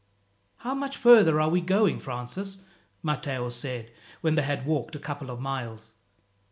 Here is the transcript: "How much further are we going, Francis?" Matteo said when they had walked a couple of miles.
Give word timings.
"How 0.57 0.73
much 0.73 0.97
further 0.97 1.39
are 1.39 1.49
we 1.49 1.61
going, 1.61 1.99
Francis?" 1.99 2.57
Matteo 3.03 3.49
said 3.49 3.91
when 4.21 4.33
they 4.33 4.41
had 4.41 4.65
walked 4.65 4.95
a 4.95 4.99
couple 4.99 5.29
of 5.29 5.39
miles. 5.39 5.93